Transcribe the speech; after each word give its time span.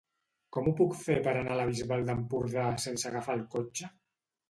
Com 0.55 0.69
ho 0.69 0.73
puc 0.79 0.95
fer 1.01 1.17
per 1.27 1.35
anar 1.35 1.53
a 1.57 1.59
la 1.61 1.69
Bisbal 1.73 2.09
d'Empordà 2.09 2.67
sense 2.89 3.11
agafar 3.15 3.41
el 3.41 3.49
cotxe? 3.57 3.97